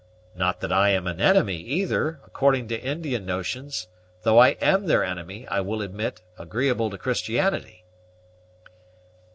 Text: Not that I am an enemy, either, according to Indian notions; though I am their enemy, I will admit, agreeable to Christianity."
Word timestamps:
Not 0.33 0.61
that 0.61 0.71
I 0.73 0.89
am 0.89 1.05
an 1.05 1.21
enemy, 1.21 1.57
either, 1.57 2.21
according 2.25 2.67
to 2.69 2.81
Indian 2.83 3.23
notions; 3.23 3.87
though 4.23 4.39
I 4.39 4.57
am 4.59 4.87
their 4.87 5.03
enemy, 5.03 5.47
I 5.47 5.61
will 5.61 5.83
admit, 5.83 6.21
agreeable 6.39 6.89
to 6.89 6.97
Christianity." 6.97 7.85